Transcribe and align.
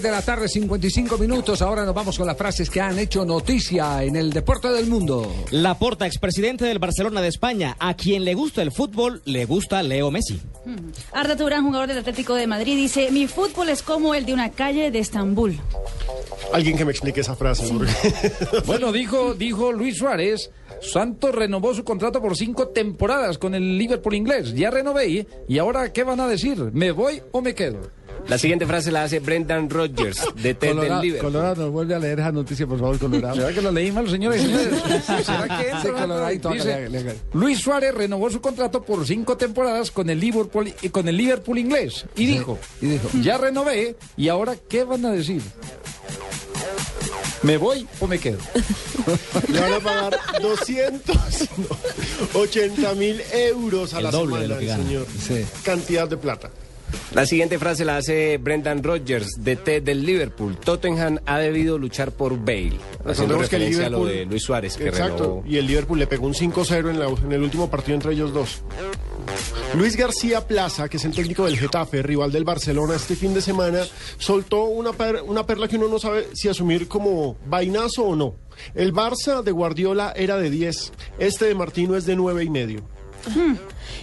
De 0.00 0.10
la 0.10 0.22
tarde, 0.22 0.48
55 0.48 1.18
minutos. 1.18 1.60
Ahora 1.60 1.84
nos 1.84 1.94
vamos 1.94 2.16
con 2.16 2.26
las 2.26 2.36
frases 2.38 2.70
que 2.70 2.80
han 2.80 2.98
hecho 2.98 3.26
noticia 3.26 4.02
en 4.02 4.16
el 4.16 4.32
deporte 4.32 4.68
del 4.68 4.86
mundo. 4.86 5.30
Laporta, 5.50 6.06
expresidente 6.06 6.64
del 6.64 6.78
Barcelona 6.78 7.20
de 7.20 7.28
España, 7.28 7.76
a 7.78 7.92
quien 7.94 8.24
le 8.24 8.32
gusta 8.32 8.62
el 8.62 8.72
fútbol, 8.72 9.20
le 9.26 9.44
gusta 9.44 9.82
Leo 9.82 10.10
Messi. 10.10 10.40
Arda 11.12 11.36
Turán, 11.36 11.66
jugador 11.66 11.88
del 11.88 11.98
Atlético 11.98 12.34
de 12.36 12.46
Madrid, 12.46 12.74
dice, 12.74 13.10
mi 13.10 13.26
fútbol 13.26 13.68
es 13.68 13.82
como 13.82 14.14
el 14.14 14.24
de 14.24 14.32
una 14.32 14.50
calle 14.50 14.90
de 14.90 14.98
Estambul. 14.98 15.60
Alguien 16.54 16.78
que 16.78 16.86
me 16.86 16.92
explique 16.92 17.20
esa 17.20 17.36
frase. 17.36 17.68
porque- 17.70 17.92
Bueno, 18.66 18.92
dijo, 18.92 19.34
dijo 19.34 19.72
Luis 19.72 19.98
Suárez. 19.98 20.50
Santos 20.80 21.32
renovó 21.32 21.74
su 21.74 21.84
contrato 21.84 22.20
por 22.20 22.34
cinco 22.36 22.68
temporadas 22.68 23.36
con 23.38 23.54
el 23.54 23.76
Liverpool 23.78 24.14
inglés. 24.14 24.52
Ya 24.54 24.70
renové. 24.70 25.26
¿Y 25.48 25.58
ahora 25.58 25.92
qué 25.92 26.02
van 26.02 26.18
a 26.18 26.26
decir? 26.26 26.58
¿Me 26.72 26.90
voy 26.92 27.22
o 27.30 27.40
me 27.40 27.54
quedo? 27.54 27.78
La 28.28 28.38
siguiente 28.38 28.66
frase 28.66 28.90
la 28.92 29.02
hace 29.04 29.18
Brendan 29.20 29.68
Rodgers, 29.68 30.22
de 30.36 30.54
Ted 30.54 30.76
del 30.76 31.00
Liverpool. 31.00 31.32
Colorado, 31.32 31.70
vuelve 31.70 31.94
a 31.94 31.98
leer 31.98 32.20
esa 32.20 32.32
noticia, 32.32 32.66
por 32.66 32.78
favor, 32.78 32.98
Colorado. 32.98 33.34
¿Será 33.34 33.52
que 33.52 33.60
lo 33.60 33.70
leí 33.72 33.90
mal, 33.92 34.08
señores? 34.08 34.40
¿Será 35.24 35.58
que 35.58 35.64
entra? 35.68 35.82
Sí, 35.82 35.88
coloradito, 35.88 36.50
Dice. 36.50 36.88
Luis 37.34 37.58
Suárez 37.60 37.92
renovó 37.94 38.30
su 38.30 38.40
contrato 38.40 38.82
por 38.82 39.06
cinco 39.06 39.36
temporadas 39.36 39.90
con 39.90 40.08
el 40.08 40.18
Liverpool 40.20 40.72
y 40.80 40.88
con 40.88 41.08
el 41.08 41.16
Liverpool 41.16 41.58
inglés 41.58 42.06
y 42.16 42.24
dijo, 42.26 42.58
y 42.80 42.86
dijo. 42.86 43.08
ya 43.20 43.36
renové 43.38 43.96
y 44.16 44.28
ahora 44.28 44.54
qué 44.68 44.84
van 44.84 45.04
a 45.04 45.10
decir. 45.10 45.42
¿Me 47.42 47.56
voy 47.56 47.86
o 47.98 48.06
me 48.06 48.20
quedo? 48.20 48.38
Le 49.48 49.60
van 49.60 49.72
a 49.74 49.80
pagar 49.80 50.16
280 50.40 52.94
mil 52.94 53.20
euros 53.32 53.94
a 53.94 53.98
El 53.98 54.04
la 54.04 54.10
doble 54.12 54.36
de 54.36 54.42
semana, 54.42 54.54
lo 54.54 54.60
que 54.60 54.66
gana. 54.66 54.84
señor. 54.84 55.06
Sí. 55.20 55.44
Cantidad 55.64 56.08
de 56.08 56.16
plata. 56.16 56.50
La 57.14 57.26
siguiente 57.26 57.58
frase 57.58 57.84
la 57.84 57.98
hace 57.98 58.38
Brendan 58.38 58.82
Rodgers, 58.82 59.28
de 59.38 59.56
Ted 59.56 59.82
del 59.82 60.04
Liverpool. 60.04 60.56
Tottenham 60.56 61.18
ha 61.26 61.38
debido 61.38 61.78
luchar 61.78 62.10
por 62.12 62.38
Bale, 62.38 62.72
haciendo 63.04 63.38
Recordemos 63.38 63.48
que 63.48 63.56
el 63.56 63.84
a 63.84 63.88
lo 63.90 64.04
de 64.06 64.24
Luis 64.24 64.42
Suárez, 64.42 64.76
que 64.76 64.88
Exacto. 64.88 65.22
renovó. 65.24 65.44
Y 65.46 65.56
el 65.58 65.66
Liverpool 65.66 65.98
le 65.98 66.06
pegó 66.06 66.26
un 66.26 66.34
5-0 66.34 66.90
en, 66.90 66.98
la- 66.98 67.06
en 67.08 67.32
el 67.32 67.42
último 67.42 67.68
partido 67.70 67.94
entre 67.96 68.12
ellos 68.14 68.32
dos. 68.32 68.62
Luis 69.76 69.96
García 69.96 70.46
Plaza, 70.46 70.88
que 70.88 70.96
es 70.96 71.04
el 71.04 71.14
técnico 71.14 71.44
del 71.46 71.58
Getafe, 71.58 72.02
rival 72.02 72.32
del 72.32 72.44
Barcelona 72.44 72.94
este 72.96 73.14
fin 73.16 73.32
de 73.34 73.40
semana, 73.40 73.80
soltó 74.18 74.64
una, 74.64 74.92
per- 74.92 75.22
una 75.26 75.46
perla 75.46 75.68
que 75.68 75.76
uno 75.76 75.88
no 75.88 75.98
sabe 75.98 76.28
si 76.34 76.48
asumir 76.48 76.88
como 76.88 77.36
vainazo 77.46 78.04
o 78.04 78.16
no. 78.16 78.34
El 78.74 78.92
Barça 78.92 79.42
de 79.42 79.50
Guardiola 79.50 80.12
era 80.16 80.36
de 80.38 80.50
10, 80.50 80.92
este 81.18 81.46
de 81.46 81.54
Martino 81.54 81.96
es 81.96 82.04
de 82.04 82.16
9 82.16 82.44
y 82.44 82.50
medio. 82.50 82.80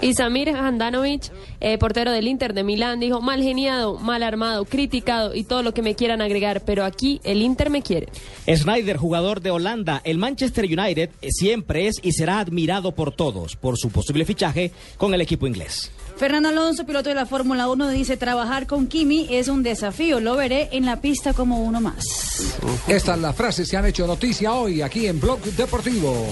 Y 0.00 0.14
Samir 0.14 0.48
Handanovic, 0.50 1.30
eh, 1.62 1.78
portero 1.78 2.10
del 2.10 2.26
Inter 2.26 2.54
de 2.54 2.64
Milán, 2.64 2.98
dijo, 2.98 3.20
mal 3.20 3.40
geniado, 3.40 3.96
mal 3.98 4.24
armado, 4.24 4.64
criticado 4.64 5.34
y 5.34 5.44
todo 5.44 5.62
lo 5.62 5.72
que 5.72 5.80
me 5.80 5.94
quieran 5.94 6.20
agregar, 6.20 6.62
pero 6.64 6.84
aquí 6.84 7.20
el 7.22 7.40
Inter 7.40 7.70
me 7.70 7.82
quiere. 7.82 8.08
Snyder, 8.52 8.96
jugador 8.96 9.40
de 9.40 9.52
Holanda, 9.52 10.00
el 10.04 10.18
Manchester 10.18 10.64
United 10.64 11.10
eh, 11.22 11.28
siempre 11.30 11.86
es 11.86 12.00
y 12.02 12.12
será 12.12 12.40
admirado 12.40 12.92
por 12.92 13.12
todos 13.12 13.54
por 13.54 13.78
su 13.78 13.90
posible 13.90 14.24
fichaje 14.24 14.72
con 14.96 15.14
el 15.14 15.20
equipo 15.20 15.46
inglés. 15.46 15.92
Fernando 16.16 16.48
Alonso, 16.48 16.84
piloto 16.84 17.08
de 17.08 17.14
la 17.14 17.26
Fórmula 17.26 17.68
1, 17.68 17.88
dice, 17.90 18.16
trabajar 18.16 18.66
con 18.66 18.86
Kimi 18.86 19.26
es 19.30 19.48
un 19.48 19.62
desafío, 19.62 20.20
lo 20.20 20.36
veré 20.36 20.68
en 20.72 20.84
la 20.84 21.00
pista 21.00 21.32
como 21.32 21.62
uno 21.62 21.80
más. 21.80 22.04
Estas 22.86 23.18
las 23.18 23.34
frases 23.34 23.70
que 23.70 23.76
han 23.76 23.86
hecho 23.86 24.06
noticia 24.06 24.52
hoy 24.52 24.82
aquí 24.82 25.06
en 25.06 25.20
Blog 25.20 25.40
Deportivo. 25.42 26.26